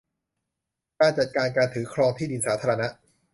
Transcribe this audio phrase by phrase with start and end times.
[0.99, 2.87] การจัดการการถือครองที่ดินสาธารณะ